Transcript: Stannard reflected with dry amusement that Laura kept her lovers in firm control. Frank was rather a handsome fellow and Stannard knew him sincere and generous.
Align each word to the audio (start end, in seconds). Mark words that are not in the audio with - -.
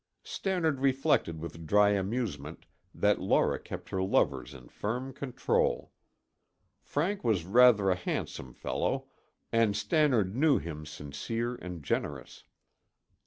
Stannard 0.23 0.79
reflected 0.79 1.39
with 1.39 1.67
dry 1.67 1.91
amusement 1.91 2.65
that 2.91 3.21
Laura 3.21 3.59
kept 3.59 3.89
her 3.91 4.01
lovers 4.01 4.51
in 4.55 4.67
firm 4.67 5.13
control. 5.13 5.91
Frank 6.81 7.23
was 7.23 7.45
rather 7.45 7.91
a 7.91 7.95
handsome 7.95 8.51
fellow 8.51 9.09
and 9.51 9.77
Stannard 9.77 10.35
knew 10.35 10.57
him 10.57 10.87
sincere 10.87 11.53
and 11.53 11.83
generous. 11.83 12.43